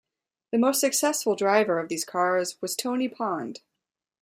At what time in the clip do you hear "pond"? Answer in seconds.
3.07-3.59